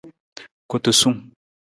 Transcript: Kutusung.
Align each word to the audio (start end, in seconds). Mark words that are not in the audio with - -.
Kutusung. 0.69 1.19